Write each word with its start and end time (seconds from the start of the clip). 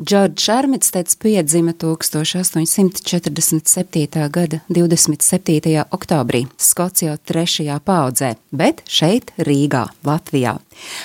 Džordžs 0.00 0.48
Armisteds 0.48 1.16
piedzima 1.16 1.72
1847. 1.72 4.28
gada 4.30 4.58
27. 4.68 5.84
oktobrī 5.90 6.46
Skotijā 6.56 7.16
trešajā 7.20 7.78
paudzē, 7.84 8.34
bet 8.50 8.80
šeit, 8.88 9.32
Rīgā, 9.36 9.86
Latvijā. 10.08 10.56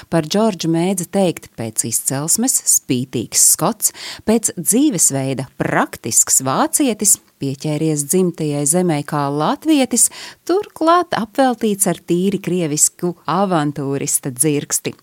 Par 0.10 0.28
Džordžu 0.30 0.70
mēdza 0.72 1.08
teikt 1.12 1.50
pēc 1.58 1.88
izcelsmes 1.90 2.58
spītīgs 2.70 3.46
skots, 3.56 3.94
pēc 4.28 4.54
dzīvesveida 4.60 5.50
praktisks 5.60 6.44
vācietis, 6.46 7.18
pieķēries 7.42 8.06
dzimtajai 8.08 8.64
zemē 8.70 9.02
kā 9.08 9.26
latvietis, 9.34 10.08
turklāt 10.48 11.14
apveltīts 11.18 11.88
ar 11.92 12.00
tīri 12.08 12.40
krievisku 12.44 13.14
avantūrista 13.30 14.32
dzirksti. 14.34 14.94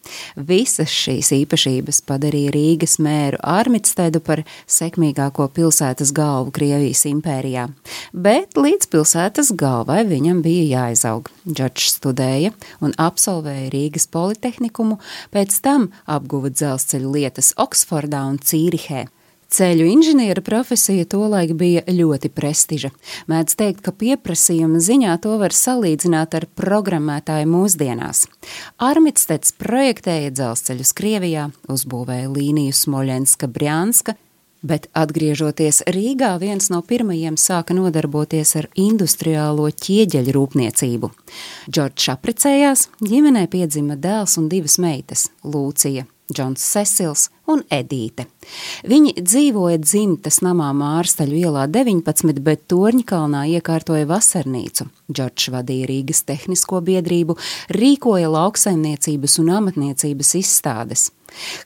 Visas 0.48 0.92
šīs 0.92 1.32
īpašības 1.42 2.02
padarīja 2.08 2.54
Rīgas 2.56 2.98
mēru 3.02 3.40
Armitstedu 3.42 4.22
par 4.24 4.44
sekmīgāko 4.66 5.48
pilsētas 5.54 6.14
galvu 6.16 6.54
Krievijas 6.56 7.04
impērijā. 7.10 7.68
Bet 8.12 8.56
līdz 8.58 8.88
pilsētas 8.92 9.52
galvai 9.58 10.02
viņam 10.08 10.42
bija 10.44 10.86
jāizaug. 10.86 11.28
Džordžs 11.48 11.98
studēja 11.98 12.54
un 12.80 12.96
absolvēja 13.00 13.70
Rīgas 13.74 14.08
politehnikumu, 14.62 14.98
pēc 15.32 15.60
tam 15.62 15.90
apguva 16.06 16.50
dzelzceļu 16.50 17.10
lietas 17.12 17.54
Oksfordā 17.56 18.26
un 18.28 18.38
Cīrihē. 18.38 19.08
Ceļu 19.52 19.84
inženiera 19.84 20.40
profesija 20.40 21.04
tolaik 21.04 21.52
bija 21.52 21.82
ļoti 21.84 22.30
prestiža. 22.32 22.88
Mēdz 23.28 23.54
teikt, 23.54 23.82
ka 23.84 23.92
pieprasījuma 23.92 24.80
ziņā 24.80 25.18
to 25.20 25.36
var 25.36 25.52
salīdzināt 25.52 26.32
ar 26.38 26.46
programmētāju 26.56 27.50
mūsdienās. 27.52 28.24
Armitsteds 28.80 29.52
projektēja 29.60 30.32
dzelzceļus 30.32 30.94
Krievijā, 30.96 31.50
uzbūvēja 31.68 32.32
līniju 32.32 32.72
Smoļenska 32.72 33.50
Brjanska, 33.52 34.16
Bet, 34.62 34.86
atgriežoties 34.94 35.80
Rīgā, 35.90 36.36
viens 36.38 36.68
no 36.70 36.78
pirmajiem 36.86 37.34
sāka 37.40 37.74
nodarboties 37.74 38.54
ar 38.60 38.68
industriālo 38.78 39.66
ķieģeļu 39.74 40.34
rūpniecību. 40.36 41.10
Džordžs 41.66 42.12
apprecējās, 42.14 42.86
ģimenē 43.02 43.48
piedzima 43.50 43.98
dēls 43.98 44.38
un 44.38 44.46
divas 44.52 44.78
meitas- 44.78 45.30
Lūcija, 45.52 46.06
Džons 46.32 46.62
Sesils 46.62 47.28
un 47.50 47.64
Edīte. 47.74 48.28
Viņi 48.86 49.16
dzīvoja 49.18 49.80
dzimtas 49.82 50.38
namā 50.46 50.70
Mārstaļu 50.78 51.40
ielā 51.42 51.66
19, 51.66 52.38
bet 52.40 52.68
Torņkalnā 52.70 53.42
iekārtoja 53.58 54.06
vasarnīcu. 54.06 54.86
Džordžs 55.10 55.50
vadīja 55.50 55.88
Rīgas 55.90 56.22
tehnisko 56.28 56.80
biedrību, 56.86 57.36
rīkoja 57.74 58.30
lauksaimniecības 58.30 59.38
un 59.42 59.52
amatniecības 59.58 60.36
izstādes. 60.38 61.10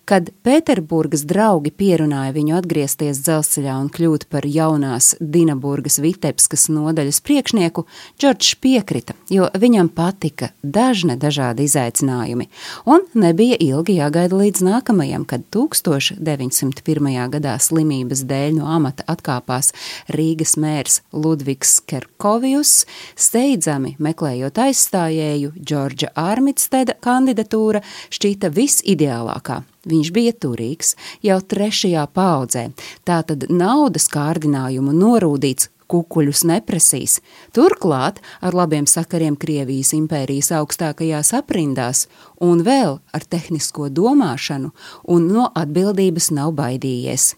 Kad 0.09 0.31
Pēterburgas 0.47 1.25
draugi 1.29 1.73
pierunāja 1.75 2.35
viņu 2.37 2.57
atgriezties 2.59 3.21
dzelzceļā 3.25 3.77
un 3.81 3.91
kļūt 3.93 4.27
par 4.33 4.47
jaunās 4.47 5.15
Dinaburgas 5.21 5.99
Vitebskas 6.03 6.69
nodaļas 6.73 7.21
priekšnieku, 7.27 7.87
Džordžs 8.21 8.57
piekrita, 8.63 9.17
jo 9.33 9.49
viņam 9.55 9.91
patika 9.93 10.51
dažne 10.63 11.17
dažādi 11.21 11.67
izaicinājumi, 11.67 12.49
un 12.87 13.05
nebija 13.19 13.59
ilgi 13.63 13.99
jāgaida 13.99 14.39
līdz 14.39 14.65
nākamajam, 14.67 15.27
kad 15.29 15.47
1901. 15.55 17.11
gadā 17.37 17.57
slimības 17.63 18.25
dēļ 18.29 18.59
no 18.61 18.71
amata 18.73 19.07
atkāpās 19.11 19.73
Rīgas 20.13 20.57
mērs 20.61 21.01
Ludvigs 21.13 21.79
Kerkovijus, 21.87 22.85
steidzami 23.19 23.97
meklējot 24.03 24.61
aizstājēju, 24.67 25.55
Džordža 25.57 26.13
Ārmitsteda 26.17 26.97
kandidatūra 27.05 27.83
šķīta 28.15 28.53
visideālākā. 28.55 29.56
Viņš 29.87 30.11
bija 30.15 30.35
turīgs 30.35 30.97
jau 31.23 31.39
trešajā 31.41 32.05
paudzē, 32.17 32.69
tātad 33.07 33.47
naudas 33.53 34.09
kārdinājumu 34.13 34.95
norūdīts 34.97 35.71
kukuļus 35.91 36.43
neprasīs. 36.51 37.21
Turklāt 37.55 38.21
ar 38.43 38.57
labiem 38.59 38.89
sakariem 38.91 39.39
Krievijas 39.39 39.93
impērijas 39.97 40.53
augstākajās 40.59 41.33
aprindās 41.39 42.07
un 42.43 42.65
vēl 42.67 42.99
ar 43.15 43.27
tehnisko 43.31 43.89
domāšanu 43.95 44.73
un 45.15 45.31
no 45.31 45.49
atbildības 45.55 46.33
nav 46.35 46.55
baidījies. 46.59 47.35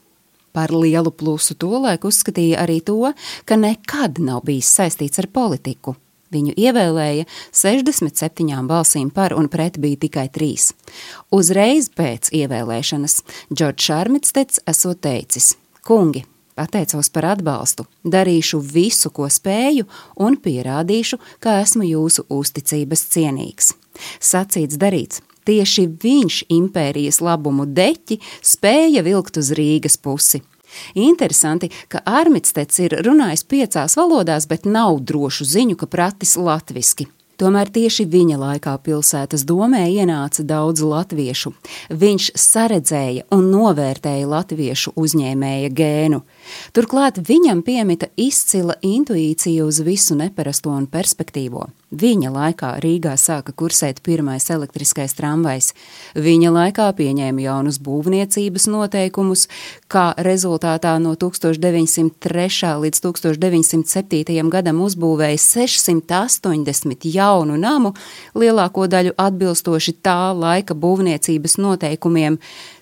Par 0.57 0.73
lielu 0.73 1.12
plusu 1.12 1.55
tolaik 1.55 2.09
uzskatīja 2.09 2.65
arī 2.65 2.81
to, 2.83 3.12
ka 3.45 3.61
nekad 3.61 4.19
nav 4.25 4.47
bijis 4.49 4.73
saistīts 4.81 5.21
ar 5.21 5.28
politiku. 5.31 5.95
Viņu 6.34 6.53
ievēlēja 6.61 7.25
67 7.56 8.65
balsīm 8.69 9.12
par 9.15 9.33
un 9.37 9.49
pret 9.49 9.78
bija 9.81 10.00
tikai 10.05 10.27
3. 10.34 10.72
Uzreiz 11.33 11.89
pēc 11.89 12.33
ievēlēšanas 12.37 13.22
Džordžs 13.53 13.93
Armitsteds 13.97 14.61
esot 14.69 15.00
teicis: 15.06 15.55
Kungi, 15.89 16.27
pateicos 16.59 17.09
par 17.15 17.31
atbalstu, 17.33 17.87
darīšu 18.05 18.61
visu, 18.61 19.12
ko 19.15 19.31
spēju, 19.33 19.87
un 20.21 20.37
pierādīšu, 20.37 21.21
ka 21.41 21.61
esmu 21.62 21.89
jūsu 21.89 22.27
uzticības 22.28 23.06
cienīgs. 23.15 23.72
Sacīts, 24.21 24.77
darīts. 24.81 25.22
Tieši 25.49 25.87
viņš 26.03 26.43
impērijas 26.53 27.22
labumu 27.25 27.65
deķi 27.65 28.19
spēja 28.45 29.00
vilkt 29.06 29.41
uz 29.41 29.55
Rīgas 29.56 29.97
pusi. 29.97 30.43
Interesanti, 30.95 31.71
ka 31.89 32.03
Armitsteds 32.05 32.81
ir 32.84 32.99
runājis 33.06 33.45
piecās 33.49 33.97
valodās, 33.99 34.49
bet 34.51 34.67
nav 34.69 35.01
drošu 35.09 35.49
ziņu, 35.49 35.79
ka 35.81 35.91
pratis 35.91 36.37
latviski. 36.37 37.09
Tomēr 37.38 37.69
tieši 37.71 38.03
viņa 38.10 38.34
laikā 38.34 38.72
pilsētas 38.82 39.44
domē 39.47 39.84
ienāca 39.93 40.43
daudz 40.43 40.82
latviešu. 40.82 41.53
Viņš 41.94 42.32
saredzēja 42.34 43.28
un 43.37 43.53
novērtēja 43.53 44.26
latviešu 44.26 44.97
uzņēmēja 44.99 45.71
gēnu. 45.71 46.19
Turklāt 46.75 47.21
viņam 47.28 47.62
piemita 47.62 48.09
izcila 48.19 48.75
intuīcija 48.82 49.62
uz 49.62 49.78
visu 49.87 50.19
neparasto 50.19 50.72
un 50.75 50.88
perspektīvo. 50.91 51.69
Viņa 51.88 52.32
laikā 52.34 52.72
Rīgā 52.82 53.15
sāka 53.16 53.54
kursēt 53.56 54.03
pirmais 54.04 54.44
elektriskais 54.53 55.15
tramvajs. 55.16 55.71
Viņa 56.19 56.50
laikā 56.53 56.88
pieņēma 56.98 57.47
jaunus 57.47 57.78
būvniecības 57.81 58.66
noteikumus, 58.69 59.47
kā 59.88 60.10
rezultātā 60.27 60.98
no 61.00 61.15
1903. 61.15 62.75
līdz 62.82 63.04
1907. 63.06 64.53
gadam 64.53 64.82
uzbūvēja 64.84 65.38
680 65.47 67.09
jaunu 67.09 67.28
namu, 67.61 67.94
lielāko 68.34 68.87
daļu 68.89 69.15
atbilstoši 69.19 69.94
tā 70.03 70.33
laika 70.34 70.75
būvniecības 70.75 71.59
noteikumiem. 71.59 72.39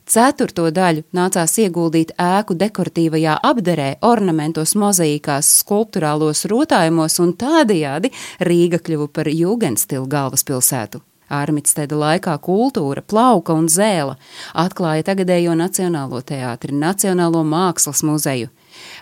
Ceturto 0.07 0.69
daļu 0.71 1.03
nācās 1.13 1.57
ieguldīt 1.59 2.13
ēku 2.23 2.55
dekoratīvajā 2.55 3.41
apderē, 3.43 3.89
ornamentos, 4.07 4.77
mozaīkās, 4.79 5.49
skulptūrālos 5.65 6.45
rotājumos, 6.47 7.19
un 7.19 7.35
tādējādi 7.35 8.13
Rīga 8.39 8.79
kļuva 8.79 9.09
par 9.11 9.27
jūgenstilu 9.33 10.07
galvaspilsētu. 10.07 11.03
Armitsteda 11.27 11.97
laikā 11.99 12.37
kultūra, 12.39 13.03
plauka 13.03 13.57
un 13.59 13.67
zēla 13.67 14.15
atklāja 14.55 15.09
tagadējo 15.09 15.57
Nacionālo 15.59 16.21
teātri, 16.23 16.71
Nacionālo 16.71 17.43
mākslas 17.43 18.05
muzeju. 18.07 18.53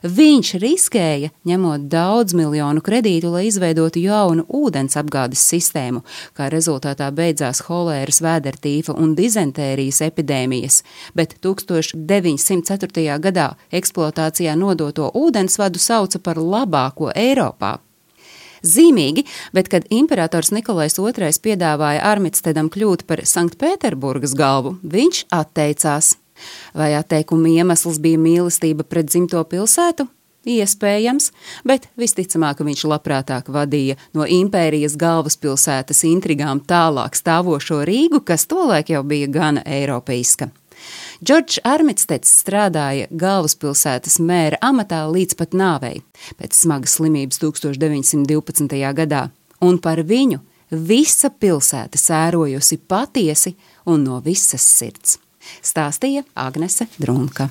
Viņš 0.05 0.51
riskēja, 0.61 1.31
ņemot 1.49 1.87
daudz 1.93 2.35
miljonu 2.37 2.83
kredītu, 2.85 3.31
lai 3.33 3.47
izveidotu 3.49 4.03
jaunu 4.03 4.45
ūdens 4.49 4.99
apgādes 5.01 5.45
sistēmu, 5.49 6.03
kā 6.37 6.51
rezultātā 6.53 7.09
beidzās 7.15 7.63
holēras, 7.69 8.21
vēdertīfa 8.25 8.97
un 9.01 9.15
dizentērijas 9.17 10.03
epidēmijas, 10.09 10.83
bet 11.17 11.39
1904. 11.45 13.19
gadā 13.25 13.49
eksploatācijā 13.73 14.57
nodoto 14.59 15.11
ūdensvadu 15.15 15.81
sauca 15.81 16.21
par 16.21 16.41
labāko 16.43 17.13
Eiropā. 17.15 17.79
Zīmīgi, 18.65 19.27
bet 19.53 19.69
kad 19.69 19.85
imperators 19.93 20.51
Nikolais 20.57 20.97
II 20.97 21.33
piedāvāja 21.45 22.05
Armitstedam 22.09 22.71
kļūt 22.73 23.05
par 23.09 23.25
Sanktpēterburgas 23.29 24.33
galvu, 24.37 24.79
viņš 24.83 25.27
atteicās. 25.37 26.15
Vai 26.75 26.93
atteikuma 26.99 27.49
iemesls 27.49 28.01
bija 28.03 28.21
mīlestība 28.21 28.87
pret 28.89 29.11
dzimto 29.11 29.43
pilsētu? 29.49 30.09
Iespējams, 30.45 31.31
bet 31.65 31.87
visticamāk 31.97 32.61
viņš 32.65 32.83
labprātāk 32.91 33.49
vadīja 33.53 33.97
no 34.17 34.27
impērijas 34.29 34.99
galvaspilsētas 35.01 36.05
intrigām 36.05 36.61
tālāk 36.69 37.17
stāvošo 37.17 37.81
Rīgu, 37.89 38.21
kas 38.29 38.45
tolaik 38.51 38.93
jau 38.93 39.01
bija 39.09 39.31
gana 39.33 39.65
eiropeiska. 39.65 40.51
Džordžs 41.25 41.63
Armitsteds 41.65 42.33
strādāja 42.43 43.09
galvaspilsētas 43.09 44.19
mēra 44.21 44.61
amatā 44.61 45.01
līdz 45.09 45.39
pat 45.39 45.57
nāvei, 45.57 46.03
pēc 46.37 46.61
smagas 46.61 46.99
slimības 46.99 47.41
1912. 47.41 48.81
gadā, 49.01 49.29
un 49.65 49.81
par 49.81 50.05
viņu 50.05 50.43
visa 50.71 51.31
pilsēta 51.33 52.01
sērojusi 52.01 52.83
patiesi 52.85 53.57
un 53.89 54.05
no 54.05 54.21
visas 54.25 54.67
sirds 54.77 55.23
stāstīja 55.63 56.25
Agnese 56.35 56.89
Drunka. 56.99 57.49